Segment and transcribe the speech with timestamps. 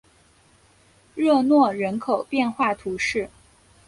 [1.13, 3.29] 热诺人口变化图示